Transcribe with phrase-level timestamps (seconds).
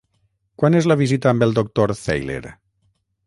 [0.61, 2.41] Quan és la visita amb el doctor Theiler?